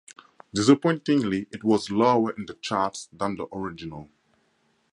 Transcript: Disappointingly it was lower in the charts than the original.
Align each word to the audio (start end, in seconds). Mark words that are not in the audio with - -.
Disappointingly 0.51 1.45
it 1.51 1.63
was 1.63 1.91
lower 1.91 2.31
in 2.31 2.47
the 2.47 2.55
charts 2.55 3.07
than 3.13 3.35
the 3.35 3.45
original. 3.53 4.09